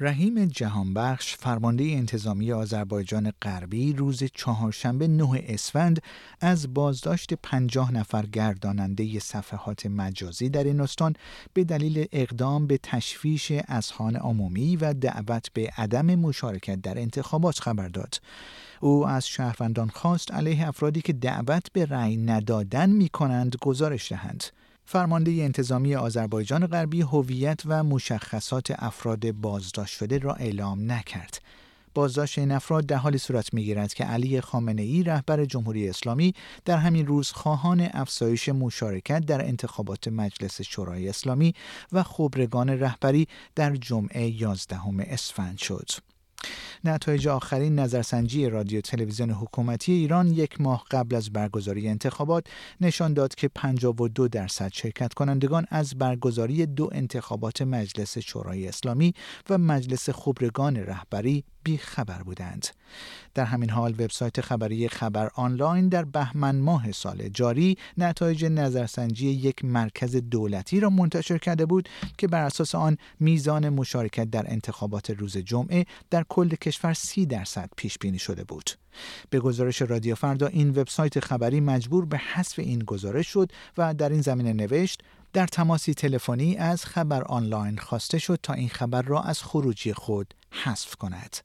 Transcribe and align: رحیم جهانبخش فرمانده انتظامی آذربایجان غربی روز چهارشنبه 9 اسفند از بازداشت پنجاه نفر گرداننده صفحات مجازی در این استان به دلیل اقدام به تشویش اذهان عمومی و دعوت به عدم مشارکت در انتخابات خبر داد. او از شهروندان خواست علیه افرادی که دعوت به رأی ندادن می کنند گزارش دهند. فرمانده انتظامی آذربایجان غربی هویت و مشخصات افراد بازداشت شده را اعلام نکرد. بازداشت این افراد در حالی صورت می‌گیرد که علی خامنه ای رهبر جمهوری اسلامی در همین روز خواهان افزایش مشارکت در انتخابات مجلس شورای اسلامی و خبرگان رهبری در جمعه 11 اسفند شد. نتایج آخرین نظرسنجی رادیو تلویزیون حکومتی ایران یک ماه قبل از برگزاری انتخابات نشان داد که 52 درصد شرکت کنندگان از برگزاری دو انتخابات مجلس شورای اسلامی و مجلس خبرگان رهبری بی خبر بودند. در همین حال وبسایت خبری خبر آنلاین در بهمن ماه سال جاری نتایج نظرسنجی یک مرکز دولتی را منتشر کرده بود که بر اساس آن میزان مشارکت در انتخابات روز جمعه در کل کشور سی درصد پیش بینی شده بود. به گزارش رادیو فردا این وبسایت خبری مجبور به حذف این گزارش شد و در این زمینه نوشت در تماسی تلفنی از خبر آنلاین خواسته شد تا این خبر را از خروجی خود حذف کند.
رحیم 0.00 0.44
جهانبخش 0.44 1.36
فرمانده 1.36 1.84
انتظامی 1.84 2.52
آذربایجان 2.52 3.32
غربی 3.42 3.92
روز 3.92 4.24
چهارشنبه 4.24 5.08
9 5.08 5.44
اسفند 5.46 6.02
از 6.40 6.74
بازداشت 6.74 7.34
پنجاه 7.34 7.92
نفر 7.92 8.26
گرداننده 8.26 9.18
صفحات 9.18 9.86
مجازی 9.86 10.48
در 10.48 10.64
این 10.64 10.80
استان 10.80 11.14
به 11.52 11.64
دلیل 11.64 12.06
اقدام 12.12 12.66
به 12.66 12.78
تشویش 12.78 13.52
اذهان 13.68 14.16
عمومی 14.16 14.76
و 14.76 14.94
دعوت 14.94 15.48
به 15.52 15.70
عدم 15.76 16.14
مشارکت 16.14 16.80
در 16.80 16.98
انتخابات 16.98 17.58
خبر 17.58 17.88
داد. 17.88 18.20
او 18.80 19.06
از 19.06 19.26
شهروندان 19.26 19.88
خواست 19.88 20.32
علیه 20.32 20.68
افرادی 20.68 21.02
که 21.02 21.12
دعوت 21.12 21.72
به 21.72 21.86
رأی 21.86 22.16
ندادن 22.16 22.90
می 22.90 23.08
کنند 23.08 23.56
گزارش 23.60 24.12
دهند. 24.12 24.44
فرمانده 24.84 25.30
انتظامی 25.30 25.94
آذربایجان 25.94 26.66
غربی 26.66 27.00
هویت 27.00 27.60
و 27.66 27.84
مشخصات 27.84 28.72
افراد 28.78 29.32
بازداشت 29.32 29.96
شده 29.96 30.18
را 30.18 30.34
اعلام 30.34 30.92
نکرد. 30.92 31.40
بازداشت 31.94 32.38
این 32.38 32.50
افراد 32.50 32.86
در 32.86 32.96
حالی 32.96 33.18
صورت 33.18 33.54
می‌گیرد 33.54 33.94
که 33.94 34.04
علی 34.04 34.40
خامنه 34.40 34.82
ای 34.82 35.02
رهبر 35.02 35.44
جمهوری 35.44 35.88
اسلامی 35.88 36.34
در 36.64 36.76
همین 36.76 37.06
روز 37.06 37.30
خواهان 37.30 37.88
افزایش 37.92 38.48
مشارکت 38.48 39.26
در 39.26 39.44
انتخابات 39.44 40.08
مجلس 40.08 40.62
شورای 40.62 41.08
اسلامی 41.08 41.54
و 41.92 42.02
خبرگان 42.02 42.70
رهبری 42.70 43.28
در 43.54 43.76
جمعه 43.76 44.26
11 44.26 44.78
اسفند 45.00 45.58
شد. 45.58 45.90
نتایج 46.84 47.28
آخرین 47.28 47.78
نظرسنجی 47.78 48.48
رادیو 48.48 48.80
تلویزیون 48.80 49.30
حکومتی 49.30 49.92
ایران 49.92 50.30
یک 50.30 50.60
ماه 50.60 50.84
قبل 50.90 51.16
از 51.16 51.32
برگزاری 51.32 51.88
انتخابات 51.88 52.46
نشان 52.80 53.14
داد 53.14 53.34
که 53.34 53.48
52 53.48 54.28
درصد 54.28 54.72
شرکت 54.72 55.14
کنندگان 55.14 55.66
از 55.70 55.94
برگزاری 55.98 56.66
دو 56.66 56.88
انتخابات 56.92 57.62
مجلس 57.62 58.18
شورای 58.18 58.68
اسلامی 58.68 59.14
و 59.50 59.58
مجلس 59.58 60.10
خبرگان 60.10 60.76
رهبری 60.76 61.44
بی 61.64 61.78
خبر 61.78 62.22
بودند. 62.22 62.66
در 63.34 63.44
همین 63.44 63.70
حال 63.70 63.92
وبسایت 63.92 64.40
خبری 64.40 64.88
خبر 64.88 65.30
آنلاین 65.34 65.88
در 65.88 66.04
بهمن 66.04 66.56
ماه 66.56 66.92
سال 66.92 67.28
جاری 67.28 67.78
نتایج 67.98 68.44
نظرسنجی 68.44 69.30
یک 69.30 69.64
مرکز 69.64 70.16
دولتی 70.16 70.80
را 70.80 70.90
منتشر 70.90 71.38
کرده 71.38 71.66
بود 71.66 71.88
که 72.18 72.28
بر 72.28 72.44
اساس 72.44 72.74
آن 72.74 72.96
میزان 73.20 73.68
مشارکت 73.68 74.30
در 74.30 74.44
انتخابات 74.48 75.10
روز 75.10 75.38
جمعه 75.38 75.86
در 76.10 76.24
کل 76.28 76.48
کشور 76.48 76.73
سی 76.94 77.26
درصد 77.26 77.70
پیش 77.76 77.98
بینی 77.98 78.18
شده 78.18 78.44
بود. 78.44 78.70
به 79.30 79.40
گزارش 79.40 79.82
رادیو 79.82 80.14
فردا 80.14 80.46
این 80.46 80.70
وبسایت 80.70 81.20
خبری 81.20 81.60
مجبور 81.60 82.04
به 82.04 82.18
حذف 82.18 82.58
این 82.58 82.78
گزارش 82.78 83.26
شد 83.26 83.52
و 83.78 83.94
در 83.94 84.08
این 84.08 84.20
زمینه 84.20 84.52
نوشت 84.52 85.02
در 85.32 85.46
تماسی 85.46 85.94
تلفنی 85.94 86.56
از 86.56 86.84
خبر 86.84 87.22
آنلاین 87.22 87.78
خواسته 87.78 88.18
شد 88.18 88.38
تا 88.42 88.52
این 88.52 88.68
خبر 88.68 89.02
را 89.02 89.20
از 89.20 89.42
خروجی 89.42 89.92
خود 89.92 90.34
حذف 90.50 90.94
کند. 90.94 91.36